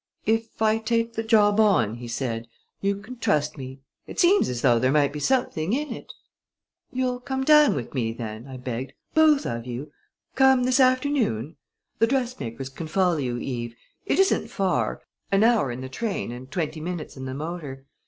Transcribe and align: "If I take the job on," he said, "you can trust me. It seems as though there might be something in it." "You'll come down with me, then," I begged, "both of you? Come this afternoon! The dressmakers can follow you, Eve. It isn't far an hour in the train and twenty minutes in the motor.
"If 0.25 0.63
I 0.63 0.79
take 0.79 1.13
the 1.13 1.21
job 1.21 1.59
on," 1.59 1.97
he 1.97 2.07
said, 2.07 2.47
"you 2.81 2.95
can 2.95 3.19
trust 3.19 3.55
me. 3.55 3.81
It 4.07 4.19
seems 4.19 4.49
as 4.49 4.63
though 4.63 4.79
there 4.79 4.91
might 4.91 5.13
be 5.13 5.19
something 5.19 5.73
in 5.73 5.93
it." 5.93 6.11
"You'll 6.91 7.19
come 7.19 7.43
down 7.43 7.75
with 7.75 7.93
me, 7.93 8.11
then," 8.11 8.47
I 8.47 8.57
begged, 8.57 8.93
"both 9.13 9.45
of 9.45 9.67
you? 9.67 9.91
Come 10.33 10.63
this 10.63 10.79
afternoon! 10.79 11.55
The 11.99 12.07
dressmakers 12.07 12.69
can 12.69 12.87
follow 12.87 13.17
you, 13.17 13.37
Eve. 13.37 13.75
It 14.07 14.17
isn't 14.17 14.47
far 14.49 15.03
an 15.31 15.43
hour 15.43 15.71
in 15.71 15.81
the 15.81 15.87
train 15.87 16.31
and 16.31 16.49
twenty 16.49 16.79
minutes 16.81 17.15
in 17.15 17.25
the 17.25 17.35
motor. 17.35 17.85